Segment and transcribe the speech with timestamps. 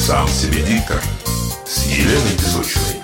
[0.00, 1.02] Сам себе диктор
[1.66, 3.02] с Еленой Безучевой.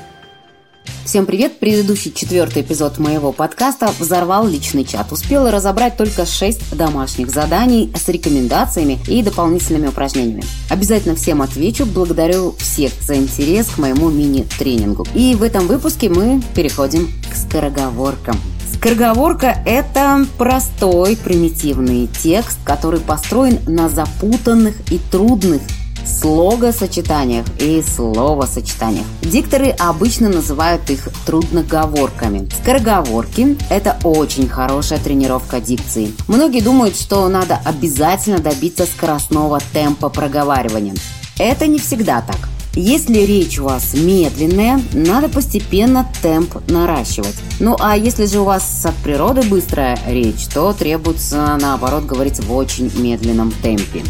[1.05, 1.59] Всем привет!
[1.59, 5.13] Предыдущий четвертый эпизод моего подкаста взорвал личный чат.
[5.13, 10.43] Успела разобрать только 6 домашних заданий с рекомендациями и дополнительными упражнениями.
[10.71, 11.85] Обязательно всем отвечу.
[11.85, 15.07] Благодарю всех за интерес к моему мини-тренингу.
[15.15, 18.41] И в этом выпуске мы переходим к скороговоркам.
[18.73, 25.61] Скороговорка– это простой, примитивный текст, который построен на запутанных и трудных
[26.07, 29.07] слогосочетаниях и словосочетаниях.
[29.23, 32.49] Дикторы обычно называют их трудноговорками.
[32.63, 36.13] Скороговорки– это очень хорошая тренировка дикции.
[36.29, 40.95] Многие думают, что надо обязательно добиться скоростного темпа проговаривания.
[41.39, 42.49] Это не всегда так.
[42.79, 47.35] Если речь у вас медленная, надо постепенно темп наращивать.
[47.59, 52.55] Ну а если же у вас от природы быстрая речь, то требуется наоборот говорить в
[52.55, 54.03] очень медленном темпе.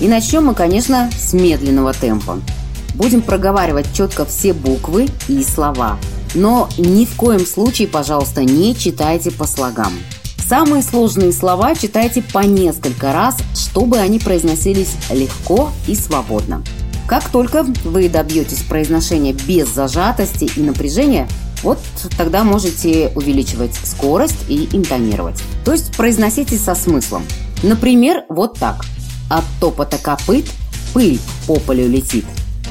[0.00, 2.40] И начнем мы, конечно, с медленного темпа.
[2.94, 5.98] Будем проговаривать четко все буквы и слова.
[6.34, 9.92] Но ни в коем случае, пожалуйста, не читайте по слогам.
[10.48, 16.62] Самые сложные слова читайте по несколько раз, чтобы они произносились легко и свободно.
[17.06, 21.28] Как только вы добьетесь произношения без зажатости и напряжения,
[21.62, 21.78] вот
[22.18, 25.42] тогда можете увеличивать скорость и интонировать.
[25.64, 27.24] То есть произносите со смыслом.
[27.62, 28.84] Например, вот так–
[29.28, 30.46] от топота копыт
[30.92, 32.24] пыль по полю летит.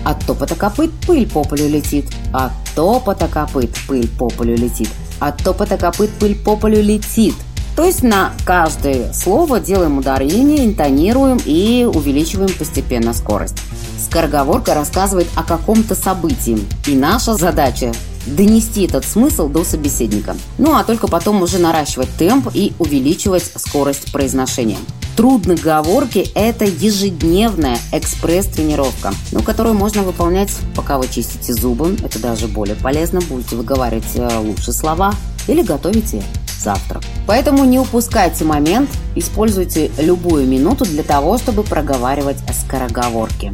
[0.04, 2.06] От топота копыт пыль по полю летит.
[2.34, 4.90] От топота копыт пыль по полю летит.
[5.20, 7.36] От топота копыт пыль по полю летит.
[7.76, 13.58] То есть на каждое слово делаем ударение, интонируем и увеличиваем постепенно скорость.
[13.98, 16.60] Скороговорка рассказывает о каком-то событии.
[16.86, 17.92] И наша задача
[18.28, 20.36] донести этот смысл до собеседника.
[20.58, 24.78] Ну а только потом уже наращивать темп и увеличивать скорость произношения.
[25.16, 31.96] Трудноговорки– это ежедневная экспресс-тренировка, ну, которую можно выполнять, пока вы чистите зубы.
[32.04, 33.22] Это даже более полезно.
[33.22, 35.14] Будете выговаривать э, лучше слова
[35.48, 36.24] или готовите
[36.60, 37.04] завтрак.
[37.28, 43.54] Поэтому не упускайте момент, используйте любую минуту для того, чтобы проговаривать скороговорки.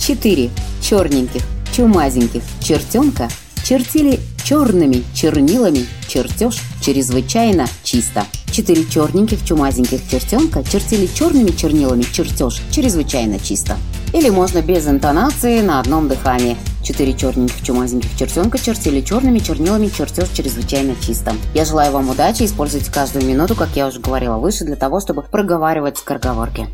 [0.00, 0.50] 4.
[0.80, 1.42] Черненьких,
[1.74, 3.28] чумазеньких чертенка
[3.62, 8.24] чертили черными чернилами чертеж чрезвычайно чисто.
[8.54, 13.76] Четыре черненьких чумазеньких чертенка чертили черными чернилами чертеж чрезвычайно чисто.
[14.12, 16.56] Или можно без интонации на одном дыхании.
[16.80, 21.32] Четыре черненьких чумазеньких чертенка чертили черными чернилами чертеж чрезвычайно чисто.
[21.52, 25.22] Я желаю вам удачи, используйте каждую минуту, как я уже говорила выше, для того, чтобы
[25.22, 26.68] проговаривать скороговорки.